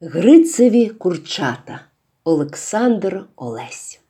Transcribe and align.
Грицеві 0.00 0.88
курчата 0.88 1.80
Олександр 2.24 3.24
Олесь. 3.36 4.00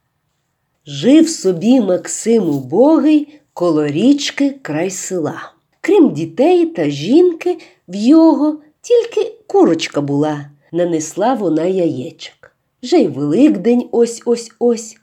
Жив 0.86 1.28
собі 1.28 1.80
Максим 1.80 2.48
убогий 2.48 3.40
коло 3.52 3.86
річки 3.86 4.50
край 4.62 4.90
села. 4.90 5.52
Крім 5.80 6.12
дітей 6.12 6.66
та 6.66 6.90
жінки, 6.90 7.58
в 7.88 7.94
його 7.94 8.58
тільки 8.80 9.32
курочка 9.46 10.00
була, 10.00 10.50
нанесла 10.72 11.34
вона 11.34 11.64
яєчок. 11.64 12.56
Вже 12.82 12.96
й 12.96 13.08
Великдень 13.08 13.88
ось 13.92 14.22
ось 14.24 14.50
ось. 14.58 14.96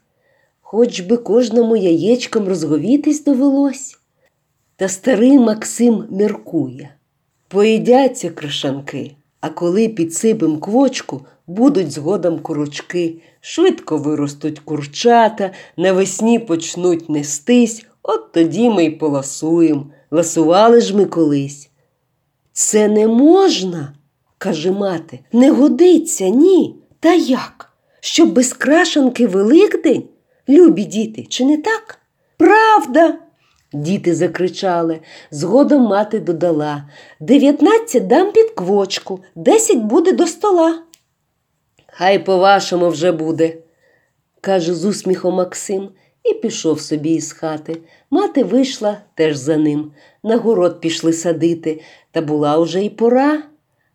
Хоч 0.60 1.00
би 1.00 1.16
кожному 1.16 1.76
яєчком 1.76 2.48
розговітись 2.48 3.24
довелось. 3.24 3.98
Та 4.76 4.88
старий 4.88 5.38
Максим 5.38 6.04
міркує. 6.10 6.94
Поїдяться 7.48 8.30
крашанки. 8.30 9.14
А 9.44 9.48
коли 9.48 9.88
підсипем 9.88 10.60
квочку, 10.60 11.20
будуть 11.46 11.90
згодом 11.90 12.38
курочки, 12.38 13.14
швидко 13.40 13.96
виростуть 13.96 14.58
курчата, 14.58 15.50
навесні 15.76 16.38
почнуть 16.38 17.08
нестись, 17.08 17.84
от 18.02 18.32
тоді 18.32 18.70
ми 18.70 18.84
й 18.84 18.90
поласуємо. 18.90 19.86
Ласували 20.10 20.80
ж 20.80 20.96
ми 20.96 21.04
колись. 21.04 21.70
Це 22.52 22.88
не 22.88 23.06
можна, 23.06 23.94
каже 24.38 24.72
мати, 24.72 25.20
не 25.32 25.50
годиться, 25.50 26.28
ні. 26.28 26.76
Та 27.00 27.14
як? 27.14 27.72
Щоб 28.00 28.32
без 28.32 28.52
крашанки 28.52 29.26
Великдень? 29.26 30.02
Любі 30.48 30.84
діти, 30.84 31.26
чи 31.28 31.44
не 31.44 31.56
так? 31.56 31.98
Правда. 32.36 33.18
Діти 33.74 34.14
закричали. 34.14 35.00
Згодом 35.30 35.82
мати 35.82 36.20
додала 36.20 36.84
дев'ятнадцять 37.20 38.06
дам 38.06 38.32
під 38.32 38.50
квочку, 38.50 39.20
десять 39.34 39.78
буде 39.78 40.12
до 40.12 40.26
стола. 40.26 40.82
Хай 41.86 42.24
по-вашому 42.24 42.88
вже 42.88 43.12
буде, 43.12 43.56
каже 44.40 44.74
з 44.74 44.84
усміхом 44.84 45.34
Максим 45.34 45.88
і 46.24 46.34
пішов 46.34 46.80
собі 46.80 47.10
із 47.10 47.32
хати. 47.32 47.76
Мати 48.10 48.44
вийшла 48.44 48.98
теж 49.14 49.36
за 49.36 49.56
ним. 49.56 49.92
На 50.22 50.36
город 50.36 50.80
пішли 50.80 51.12
садити, 51.12 51.80
та 52.10 52.20
була 52.20 52.58
уже 52.58 52.84
й 52.84 52.90
пора. 52.90 53.42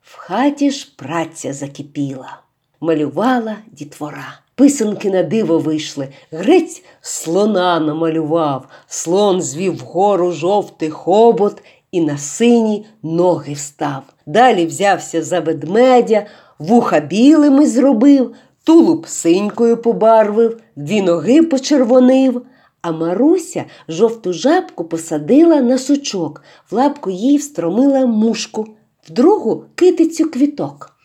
В 0.01 0.17
хаті 0.17 0.71
ж 0.71 0.93
праця 0.97 1.53
закипіла, 1.53 2.39
малювала 2.81 3.57
дітвора. 3.71 4.39
Писанки 4.59 5.09
на 5.09 5.23
диво 5.23 5.57
вийшли. 5.57 6.07
Грець 6.31 6.83
слона 7.01 7.79
намалював, 7.79 8.67
слон 8.87 9.41
звів 9.41 9.77
вгору 9.77 10.31
жовтий 10.31 10.89
хобот 10.89 11.63
і 11.91 12.01
на 12.01 12.17
сині 12.17 12.85
ноги 13.03 13.53
встав. 13.53 14.03
Далі 14.25 14.65
взявся 14.65 15.23
за 15.23 15.39
ведмедя, 15.39 16.25
вуха 16.59 16.99
білими 16.99 17.67
зробив, 17.67 18.35
тулуб 18.63 19.07
синькою 19.07 19.77
побарвив, 19.77 20.59
дві 20.75 21.01
ноги 21.01 21.41
почервонив. 21.41 22.41
А 22.81 22.91
Маруся 22.91 23.65
жовту 23.87 24.33
жабку 24.33 24.83
посадила 24.83 25.61
на 25.61 25.77
сучок, 25.77 26.41
в 26.71 26.75
лапку 26.75 27.09
їй 27.09 27.37
встромила 27.37 28.05
мушку, 28.05 28.67
в 29.09 29.11
другу 29.11 29.63
китицю 29.75 30.31
квіток. 30.31 30.98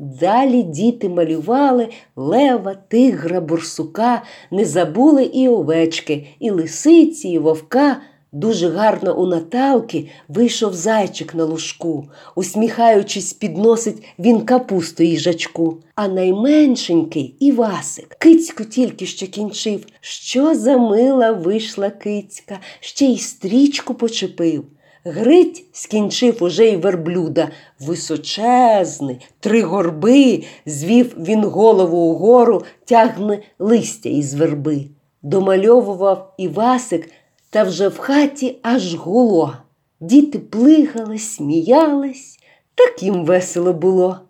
Далі 0.00 0.62
діти 0.62 1.08
малювали 1.08 1.88
лева, 2.16 2.74
тигра, 2.88 3.40
бурсука, 3.40 4.22
не 4.50 4.64
забули 4.64 5.24
і 5.24 5.48
овечки, 5.48 6.26
і 6.38 6.50
лисиці, 6.50 7.28
і 7.28 7.38
вовка. 7.38 7.96
Дуже 8.32 8.68
гарно 8.68 9.18
у 9.18 9.26
Наталки 9.26 10.08
вийшов 10.28 10.74
зайчик 10.74 11.34
на 11.34 11.44
лужку, 11.44 12.08
усміхаючись, 12.34 13.32
підносить 13.32 14.02
він 14.18 14.40
капусту 14.40 15.02
їжачку. 15.02 15.76
А 15.94 16.08
найменшенький 16.08 17.36
Івасик 17.40 18.16
кицьку 18.18 18.64
тільки 18.64 19.06
що 19.06 19.26
кінчив. 19.26 19.86
Що 20.00 20.54
за 20.54 20.78
мила 20.78 21.32
вийшла 21.32 21.90
кицька, 21.90 22.58
ще 22.80 23.04
й 23.04 23.18
стрічку 23.18 23.94
почепив. 23.94 24.64
Грить 25.04 25.64
скінчив 25.72 26.42
уже 26.42 26.66
й 26.66 26.76
верблюда, 26.76 27.50
височезний, 27.80 29.26
три 29.40 29.62
горби, 29.62 30.44
звів 30.66 31.14
він 31.18 31.44
голову 31.44 31.98
угору, 31.98 32.62
тягне 32.84 33.42
листя 33.58 34.08
із 34.08 34.34
верби. 34.34 34.86
Домальовував 35.22 36.34
Івасик, 36.38 37.10
та 37.50 37.62
вже 37.62 37.88
в 37.88 37.98
хаті 37.98 38.58
аж 38.62 38.94
гуло. 38.94 39.56
Діти 40.00 40.38
плигали, 40.38 41.18
сміялись, 41.18 42.38
так 42.74 43.02
їм 43.02 43.24
весело 43.24 43.72
було. 43.72 44.20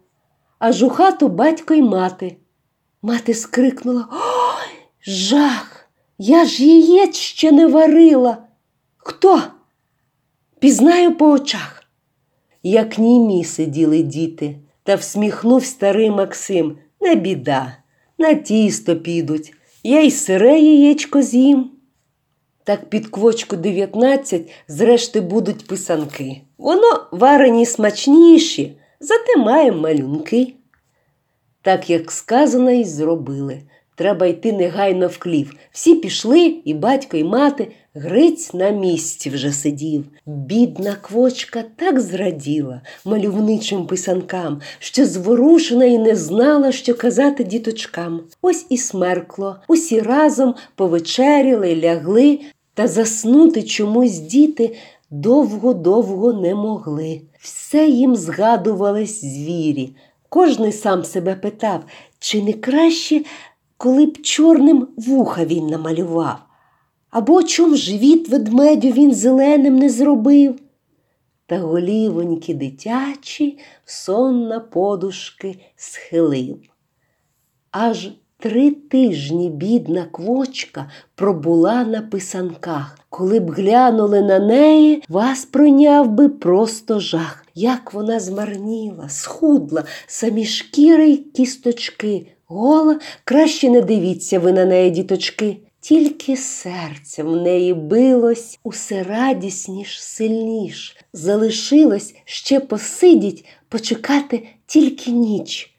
Аж 0.58 0.82
у 0.82 0.88
хату 0.88 1.28
батько 1.28 1.75
й 1.75 1.82
мати. 1.82 2.37
Мати 3.02 3.34
скрикнула 3.34 4.08
Ой, 4.12 4.78
жах! 5.06 5.91
Я 6.19 6.44
ж 6.44 6.64
яєць 6.64 7.16
ще 7.16 7.52
не 7.52 7.66
варила. 7.66 8.38
Хто? 8.97 9.42
Пізнаю 10.60 11.15
по 11.15 11.31
очах. 11.31 11.84
Як 12.62 12.98
німі 12.98 13.44
сиділи 13.44 14.03
діти, 14.03 14.56
та 14.82 14.94
всміхнув 14.94 15.65
старий 15.65 16.10
Максим 16.10 16.78
не 17.00 17.15
біда, 17.15 17.76
на 18.19 18.34
тісто 18.34 18.97
підуть, 18.97 19.54
я 19.82 20.00
й 20.00 20.10
сире 20.10 20.59
яєчко 20.59 21.22
з'їм. 21.22 21.70
Так 22.65 22.91
під 22.91 23.06
квочку 23.06 23.56
дев'ятнадцять 23.56 24.50
зрешти 24.69 25.20
будуть 25.20 25.66
писанки. 25.66 26.41
Воно 26.59 27.06
варені 27.12 27.66
смачніші, 27.66 28.78
зате 29.00 29.37
має 29.37 29.72
малюнки. 29.72 30.54
Так 31.62 31.91
як 31.91 32.12
сказано, 32.12 32.70
й 32.70 32.84
зробили. 32.84 33.62
Треба 34.00 34.27
йти 34.27 34.53
негайно 34.53 35.06
в 35.09 35.19
клів. 35.19 35.55
Всі 35.72 35.94
пішли, 35.94 36.55
і 36.65 36.75
батько, 36.75 37.16
і 37.16 37.25
мати. 37.25 37.72
Гриць 37.94 38.55
на 38.55 38.71
місці 38.71 39.31
вже 39.31 39.53
сидів. 39.53 40.05
Бідна 40.27 40.97
квочка 41.03 41.65
так 41.77 42.00
зраділа 42.00 42.81
мальовничим 43.05 43.87
писанкам, 43.87 44.61
що 44.78 45.06
зворушена 45.06 45.84
і 45.84 45.99
не 45.99 46.16
знала, 46.16 46.72
що 46.72 46.94
казати 46.94 47.44
діточкам. 47.44 48.21
Ось 48.43 48.66
і 48.69 48.77
смеркло, 48.77 49.56
усі 49.69 50.00
разом 50.00 50.55
повечеряли, 50.75 51.77
лягли, 51.77 52.41
та 52.75 52.87
заснути 52.87 53.62
чомусь 53.62 54.19
діти 54.19 54.77
довго-довго 55.11 56.32
не 56.32 56.55
могли. 56.55 57.21
Все 57.41 57.87
їм 57.87 58.17
згадувались 58.17 59.21
звірі. 59.21 59.91
Кожний 60.28 60.72
сам 60.72 61.05
себе 61.05 61.34
питав, 61.34 61.84
чи 62.19 62.43
не 62.43 62.53
краще, 62.53 63.22
коли 63.80 64.06
б 64.06 64.22
чорним 64.22 64.88
вуха 64.96 65.44
він 65.44 65.66
намалював, 65.66 66.38
або 67.10 67.42
чом 67.42 67.76
живіт 67.76 68.28
ведмедю 68.28 68.88
він 68.88 69.14
зеленим 69.14 69.76
не 69.76 69.91
зробив. 69.91 70.60
Та 71.46 71.58
голівоньки 71.58 72.54
дитячі 72.54 73.58
сон 73.84 74.48
на 74.48 74.60
подушки 74.60 75.58
схилив. 75.76 76.58
Аж 77.70 78.10
три 78.38 78.70
тижні 78.70 79.50
бідна 79.50 80.04
квочка 80.12 80.90
пробула 81.14 81.84
на 81.84 82.02
писанках. 82.02 82.98
Коли 83.08 83.40
б 83.40 83.50
глянули 83.50 84.22
на 84.22 84.38
неї, 84.38 85.02
вас 85.08 85.44
пройняв 85.44 86.10
би 86.10 86.28
просто 86.28 87.00
жах. 87.00 87.46
Як 87.54 87.92
вона 87.92 88.20
змарніла, 88.20 89.08
схудла, 89.08 89.84
самі 90.06 90.44
шкіри 90.44 91.08
й 91.10 91.16
кісточки. 91.16 92.26
Гола, 92.53 92.99
краще 93.25 93.71
не 93.71 93.81
дивіться 93.81 94.38
ви 94.38 94.53
на 94.53 94.65
неї, 94.65 94.91
діточки. 94.91 95.56
Тільки 95.81 96.37
серце 96.37 97.22
в 97.22 97.37
неї 97.37 97.75
билось 97.75 98.59
усе 98.65 99.03
радісніш, 99.03 100.03
сильніш. 100.03 100.97
Залишилось 101.12 102.15
ще 102.25 102.61
посидіть, 102.61 103.44
почекати 103.69 104.49
тільки 104.66 105.11
ніч. 105.11 105.75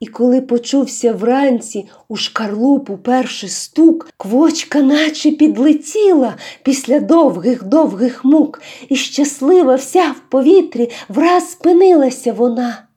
І 0.00 0.06
коли 0.06 0.40
почувся 0.40 1.12
вранці 1.12 1.88
у 2.08 2.16
шкарлупу 2.16 2.96
перший 2.96 3.48
стук, 3.48 4.10
квочка 4.16 4.82
наче 4.82 5.30
підлетіла 5.30 6.36
після 6.62 7.00
довгих 7.00 7.64
довгих 7.64 8.24
мук, 8.24 8.62
і 8.88 8.96
щаслива 8.96 9.74
вся 9.74 10.10
в 10.10 10.30
повітрі 10.30 10.90
враз 11.08 11.50
спинилася 11.50 12.32
вона. 12.32 12.88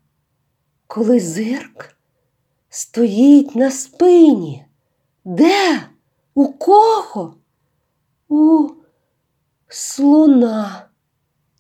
Коли 0.87 1.19
зирк 1.19 1.93
стоїть 2.73 3.55
на 3.55 3.71
спині. 3.71 4.65
Де? 5.25 5.79
У 6.33 6.47
кого? 6.47 7.33
У 8.29 8.67
слона. 9.67 10.85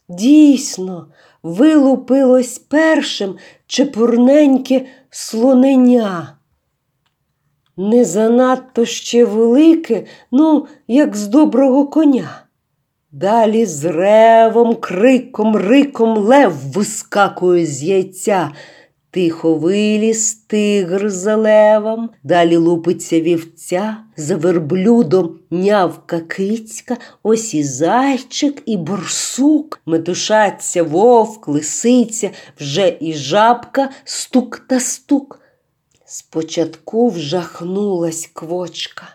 Дійсно, 0.09 1.07
вилупилось 1.43 2.57
першим 2.57 3.37
чепурненьке 3.67 4.85
слоненя. 5.09 6.37
Не 7.77 8.05
занадто 8.05 8.85
ще 8.85 9.25
велике, 9.25 10.05
ну, 10.31 10.67
як 10.87 11.15
з 11.15 11.27
доброго 11.27 11.87
коня. 11.87 12.43
Далі 13.11 13.65
з 13.65 13.85
ревом, 13.85 14.75
криком, 14.75 15.55
риком 15.55 16.17
лев 16.17 16.53
вискакує 16.73 17.65
з 17.65 17.83
яйця. 17.83 18.51
Тихо 19.13 19.55
виліз 19.55 20.33
тигр 20.33 21.09
за 21.09 21.35
левом, 21.35 22.09
далі 22.23 22.57
лупиться 22.57 23.21
вівця, 23.21 23.97
за 24.17 24.35
верблюдом 24.35 25.39
нявка 25.49 26.19
кицька, 26.19 26.97
ось 27.23 27.53
і 27.53 27.63
зайчик, 27.63 28.63
і 28.65 28.77
борсук, 28.77 29.81
метушаться 29.85 30.83
вовк, 30.83 31.47
лисиця, 31.47 32.29
вже 32.59 32.97
і 32.99 33.13
жабка, 33.13 33.89
стук 34.03 34.59
та 34.59 34.79
стук. 34.79 35.39
Спочатку 36.05 37.09
вжахнулась 37.09 38.29
квочка, 38.33 39.07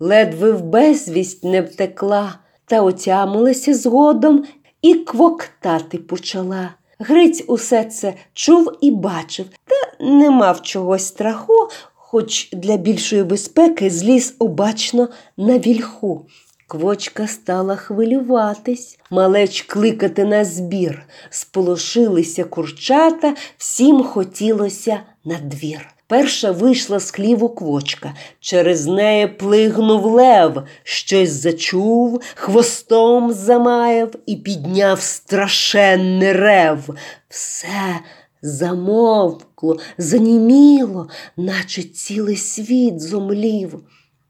ледве 0.00 0.52
в 0.52 0.62
безвість 0.62 1.44
не 1.44 1.62
втекла, 1.62 2.34
та 2.64 2.82
отямилася 2.82 3.74
згодом 3.74 4.44
і 4.82 4.94
квоктати 4.94 5.98
почала. 5.98 6.77
Гриць 6.98 7.44
усе 7.46 7.84
це 7.84 8.14
чув 8.34 8.72
і 8.80 8.90
бачив, 8.90 9.46
та 9.64 10.04
не 10.04 10.30
мав 10.30 10.62
чогось 10.62 11.06
страху, 11.06 11.68
хоч 11.94 12.50
для 12.52 12.76
більшої 12.76 13.22
безпеки 13.22 13.90
зліз 13.90 14.34
обачно 14.38 15.08
на 15.36 15.58
вільху. 15.58 16.26
Квочка 16.66 17.26
стала 17.26 17.76
хвилюватись, 17.76 18.98
малеч 19.10 19.62
кликати 19.62 20.24
на 20.24 20.44
збір. 20.44 21.06
Сполошилися 21.30 22.44
курчата, 22.44 23.34
всім 23.56 24.02
хотілося 24.02 25.00
на 25.24 25.38
двір. 25.38 25.88
Перша 26.08 26.50
вийшла 26.50 26.98
з 26.98 27.10
хліву 27.10 27.48
квочка, 27.48 28.14
через 28.40 28.86
неї 28.86 29.26
плигнув 29.26 30.04
лев, 30.04 30.62
щось 30.82 31.30
зачув, 31.30 32.22
хвостом 32.34 33.32
замаяв 33.32 34.14
і 34.26 34.36
підняв 34.36 35.00
страшенний 35.00 36.32
рев. 36.32 36.88
Все 37.28 38.00
замовкло, 38.42 39.78
заніміло, 39.98 41.08
наче 41.36 41.82
цілий 41.82 42.36
світ 42.36 43.00
зомлів. 43.00 43.80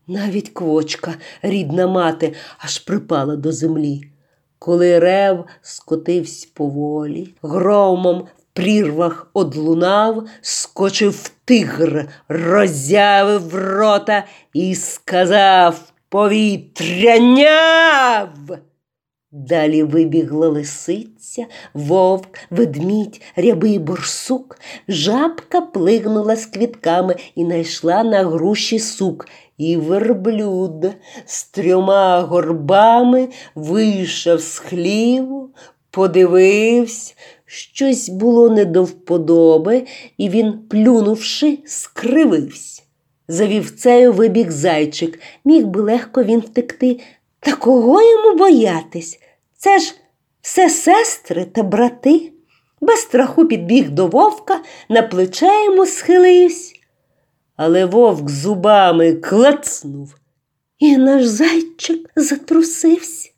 Навіть 0.07 0.49
квочка, 0.49 1.15
рідна 1.43 1.87
мати, 1.87 2.35
аж 2.59 2.79
припала 2.79 3.37
до 3.37 3.53
землі. 3.53 4.03
Коли 4.59 4.99
рев 4.99 5.45
скотився 5.63 6.49
поволі, 6.55 7.35
громом 7.43 8.27
прірвах 8.59 9.31
одлунав, 9.35 10.27
скочив 10.41 11.31
тигр, 11.45 12.09
роззявив 12.29 13.55
рота 13.55 14.25
і 14.53 14.75
сказав 14.75 15.81
повітряняв. 16.09 17.49
Далі 19.33 19.83
вибігла 19.83 20.49
лисиця, 20.49 21.47
вовк, 21.75 22.39
ведмідь, 22.51 23.23
рябий 23.37 23.79
борсук. 23.79 24.59
Жабка 24.89 25.61
плигнула 25.61 26.37
з 26.37 26.47
квітками 26.47 27.17
і 27.35 27.45
найшла 27.45 28.03
на 28.03 28.25
груші 28.25 28.79
сук. 28.79 29.29
І 29.59 29.77
верблюд 29.77 30.87
з 31.27 31.45
трьома 31.45 32.21
горбами 32.21 33.29
вийшов 33.55 34.41
з 34.41 34.59
хліву, 34.59 35.51
подивився, 35.99 37.15
щось 37.47 38.09
було 38.09 38.51
не 38.51 38.65
до 38.65 38.85
вподоби, 38.85 39.87
і 40.19 40.29
він, 40.29 40.59
плюнувши, 40.71 41.59
скривився. 41.67 42.83
За 43.29 43.47
вівцею 43.47 44.13
вибіг 44.13 44.51
зайчик, 44.51 45.21
міг 45.45 45.67
би 45.67 45.81
легко 45.81 46.23
він 46.23 46.41
втекти. 46.41 47.01
Та 47.41 47.53
кого 47.53 48.03
йому 48.03 48.39
боятись? 48.39 49.21
Це 49.57 49.79
ж 49.79 49.95
все 50.41 50.71
сестри 50.71 51.45
та 51.45 51.63
брати. 51.63 52.33
Без 52.81 53.01
страху 53.01 53.47
підбіг 53.47 53.91
до 53.91 54.07
вовка, 54.07 54.61
на 54.89 55.03
плече 55.03 55.65
йому 55.65 55.87
схилився. 55.87 56.75
Але 57.57 57.85
вовк 57.85 58.31
зубами 58.31 59.13
клацнув, 59.13 60.15
і 60.79 60.97
наш 60.97 61.27
зайчик 61.27 62.11
затрусився. 62.17 63.31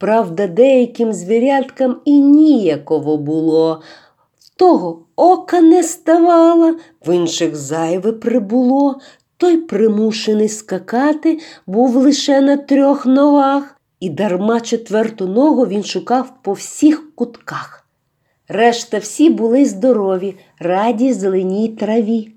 Правда, 0.00 0.46
деяким 0.46 1.12
звіряткам 1.12 1.96
і 2.04 2.18
ніяково 2.18 3.16
було. 3.16 3.82
В 4.38 4.58
того 4.58 5.02
ока 5.16 5.60
не 5.60 5.82
ставало, 5.82 6.76
в 7.06 7.14
інших 7.14 7.56
зайве 7.56 8.12
прибуло. 8.12 9.00
Той 9.36 9.56
примушений 9.56 10.48
скакати 10.48 11.38
був 11.66 11.96
лише 11.96 12.40
на 12.40 12.56
трьох 12.56 13.06
ногах, 13.06 13.76
і 14.00 14.10
дарма 14.10 14.60
четверту 14.60 15.26
ногу 15.26 15.66
він 15.66 15.84
шукав 15.84 16.32
по 16.42 16.52
всіх 16.52 17.14
кутках. 17.14 17.86
Решта 18.48 18.98
всі 18.98 19.30
були 19.30 19.64
здорові, 19.64 20.36
раді 20.58 21.12
зеленій 21.12 21.68
траві. 21.68 22.32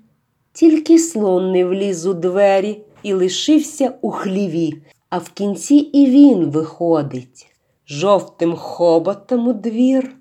Тільки 0.52 0.98
слон 0.98 1.52
не 1.52 1.64
вліз 1.64 2.06
у 2.06 2.14
двері 2.14 2.80
і 3.02 3.12
лишився 3.12 3.92
у 4.00 4.10
хліві, 4.10 4.74
а 5.10 5.18
в 5.18 5.28
кінці 5.28 5.74
і 5.74 6.06
він 6.06 6.50
виходить 6.50 7.53
жовтим 7.88 8.56
хоботом 8.56 9.48
у 9.48 9.52
двір, 9.52 10.16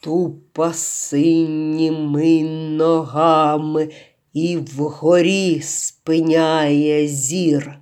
тупа 0.00 0.72
синіми 0.72 2.42
ногами 2.76 3.88
і 4.32 4.56
вгорі 4.56 5.60
спиняє 5.60 7.06
зір. 7.06 7.78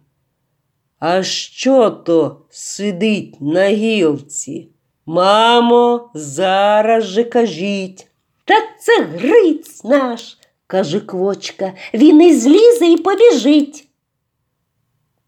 А 0.99 1.23
що 1.23 1.91
то 1.91 2.41
сидить 2.51 3.41
на 3.41 3.69
гілці? 3.69 4.69
Мамо, 5.07 6.11
зараз 6.15 7.05
же 7.05 7.25
кажіть. 7.25 8.07
Та 8.45 8.55
це 8.81 9.03
гриць 9.03 9.85
наш, 9.85 10.39
каже 10.67 11.01
квочка, 11.01 11.73
він 11.95 12.23
і 12.23 12.35
злізе 12.35 12.87
і 12.87 12.97
побіжить. 12.97 13.89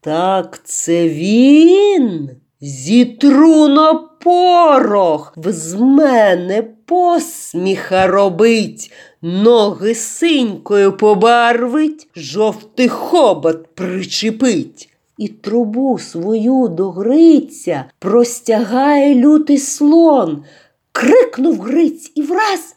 Так 0.01 0.61
це 0.63 1.09
він. 1.09 2.42
Зітру 2.65 3.67
на 3.67 3.93
порох, 3.93 5.33
з 5.45 5.73
мене 5.73 6.63
посміха 6.85 8.07
робить, 8.07 8.91
ноги 9.21 9.95
синькою 9.95 10.97
побарвить, 10.97 12.07
жовтий 12.15 12.87
хобот 12.87 13.75
причепить. 13.75 14.89
І 15.17 15.27
трубу 15.27 15.99
свою 15.99 16.67
до 16.67 16.91
Гриця 16.91 17.85
простягає 17.99 19.15
лютий 19.15 19.57
слон. 19.57 20.43
Крикнув 20.91 21.61
Гриць 21.61 22.11
і 22.15 22.21
враз 22.21 22.75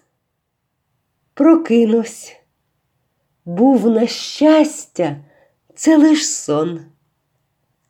прокинувся. 1.34 2.32
Був 3.44 3.90
на 3.90 4.06
щастя, 4.06 5.16
це 5.74 5.96
лиш 5.96 6.28
сон. 6.28 6.80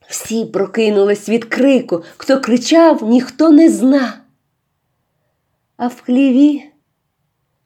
Всі 0.09 0.45
прокинулись 0.45 1.29
від 1.29 1.45
крику, 1.45 2.05
хто 2.17 2.41
кричав, 2.41 3.03
ніхто 3.03 3.51
не 3.51 3.71
зна. 3.71 4.21
А 5.77 5.87
в 5.87 6.01
хліві 6.01 6.63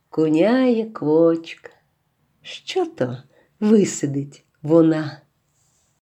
куняє 0.08 0.84
квочка. 0.84 1.70
Що 2.42 2.86
то 2.86 3.18
висидить 3.60 4.44
вона? 4.62 5.20